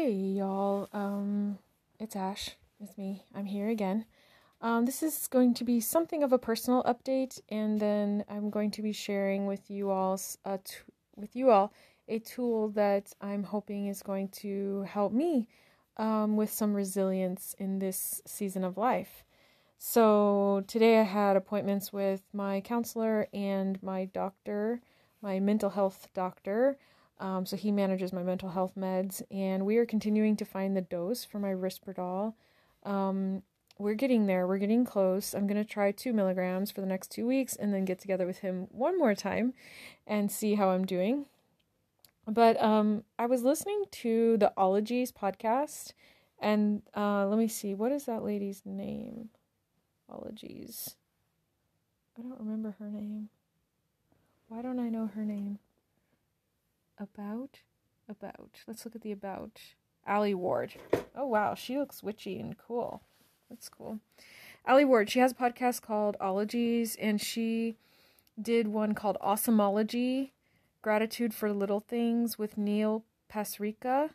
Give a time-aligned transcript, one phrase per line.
[0.00, 1.58] Hey y'all, um,
[1.98, 2.56] it's Ash.
[2.82, 3.22] It's me.
[3.34, 4.06] I'm here again.
[4.62, 8.70] Um, this is going to be something of a personal update, and then I'm going
[8.70, 10.76] to be sharing with you all a t-
[11.16, 11.74] with you all
[12.08, 15.46] a tool that I'm hoping is going to help me
[15.98, 19.22] um, with some resilience in this season of life.
[19.76, 24.80] So today I had appointments with my counselor and my doctor,
[25.20, 26.78] my mental health doctor.
[27.20, 30.80] Um, so he manages my mental health meds, and we are continuing to find the
[30.80, 32.32] dose for my Risperdal.
[32.82, 33.42] Um,
[33.78, 34.46] we're getting there.
[34.46, 35.34] We're getting close.
[35.34, 38.38] I'm gonna try two milligrams for the next two weeks, and then get together with
[38.38, 39.52] him one more time,
[40.06, 41.26] and see how I'm doing.
[42.26, 45.92] But um, I was listening to the Ologies podcast,
[46.38, 49.28] and uh, let me see, what is that lady's name?
[50.08, 50.96] Ologies.
[52.18, 53.28] I don't remember her name.
[54.48, 55.58] Why don't I know her name?
[57.00, 57.60] About?
[58.10, 58.60] About.
[58.66, 59.58] Let's look at the about.
[60.06, 60.74] Alie Ward.
[61.16, 61.54] Oh, wow.
[61.54, 63.00] She looks witchy and cool.
[63.48, 64.00] That's cool.
[64.68, 67.76] Alie Ward, she has a podcast called Ologies, and she
[68.40, 70.32] did one called Awesomeology
[70.82, 74.10] Gratitude for Little Things with Neil Pasricha.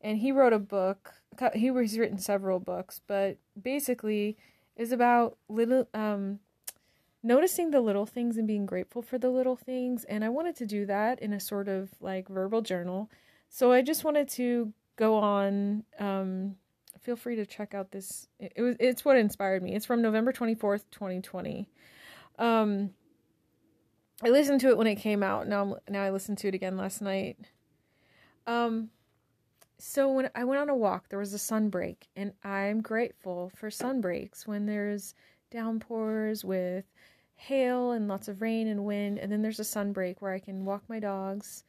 [0.00, 1.14] And he wrote a book.
[1.54, 4.36] He was written several books, but basically
[4.76, 6.40] is about little um
[7.26, 10.04] noticing the little things and being grateful for the little things.
[10.04, 13.10] And I wanted to do that in a sort of like verbal journal.
[13.48, 15.82] So I just wanted to go on.
[15.98, 16.54] Um,
[17.02, 18.28] feel free to check out this.
[18.38, 19.74] It, was it's what inspired me.
[19.74, 21.68] It's from November twenty fourth, twenty twenty.
[22.38, 22.90] Um,
[24.24, 25.48] I listened to it when it came out.
[25.48, 27.38] Now I'm, now I listened to it again last night.
[28.46, 28.90] Um,
[29.78, 33.50] so when I went on a walk, there was a sun break, and I'm grateful
[33.54, 35.14] for sun breaks when there's
[35.50, 36.84] downpours with
[37.36, 40.38] hail and lots of rain and wind, and then there's a sun break where I
[40.38, 41.64] can walk my dogs.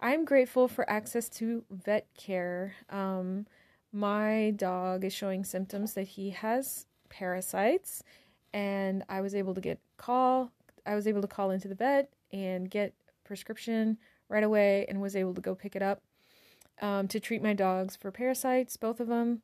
[0.00, 2.74] I'm grateful for access to vet care.
[2.88, 3.46] Um,
[3.92, 8.02] my dog is showing symptoms that he has parasites,
[8.52, 10.50] and I was able to get call.
[10.86, 15.14] I was able to call into the vet and get prescription right away, and was
[15.14, 16.00] able to go pick it up
[16.80, 19.42] um, to treat my dogs for parasites, both of them.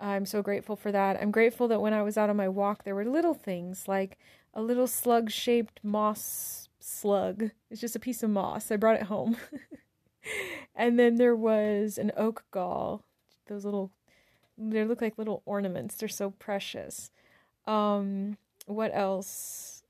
[0.00, 1.20] I'm so grateful for that.
[1.20, 4.18] I'm grateful that when I was out on my walk, there were little things like
[4.54, 7.50] a little slug shaped moss slug.
[7.70, 8.70] It's just a piece of moss.
[8.70, 9.36] I brought it home.
[10.74, 13.02] and then there was an oak gall.
[13.48, 13.90] Those little,
[14.56, 15.96] they look like little ornaments.
[15.96, 17.10] They're so precious.
[17.66, 19.82] Um, what else?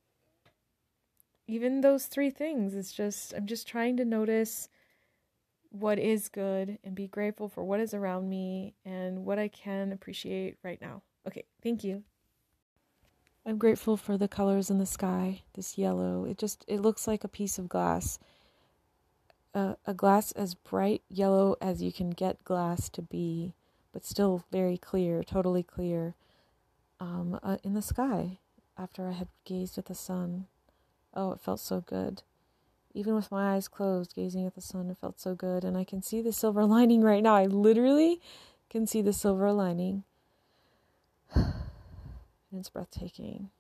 [1.47, 2.75] Even those three things.
[2.75, 4.69] It's just, I'm just trying to notice
[5.71, 9.93] what is good and be grateful for what is around me and what I can
[9.93, 11.03] appreciate right now.
[11.27, 12.05] Okay, thank you.
[13.47, 15.43] I'm grateful for the colors in the sky.
[15.53, 18.19] This yellow, it just it looks like a piece of glass.
[19.55, 23.53] Uh, a glass as bright yellow as you can get glass to be,
[23.93, 26.15] but still very clear, totally clear.
[26.99, 28.39] Um, uh, in the sky,
[28.79, 30.47] after I had gazed at the sun,
[31.13, 32.23] oh, it felt so good.
[32.95, 35.65] Even with my eyes closed, gazing at the sun, it felt so good.
[35.65, 37.37] And I can see the silver lining right now.
[37.37, 38.23] I literally
[38.71, 40.05] can see the silver lining
[42.59, 43.51] it's breathtaking.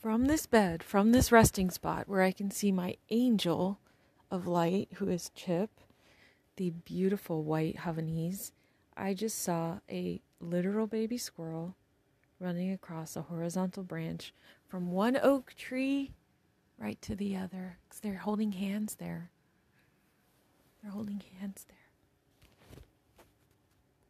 [0.00, 3.80] From this bed, from this resting spot where I can see my angel
[4.30, 5.70] of light, who is Chip,
[6.56, 8.52] the beautiful white Havanese,
[8.96, 11.76] I just saw a literal baby squirrel
[12.40, 14.32] running across a horizontal branch
[14.68, 16.12] from one oak tree
[16.78, 17.78] right to the other.
[17.88, 19.30] Because they're holding hands there.
[20.82, 21.76] They're holding hands there.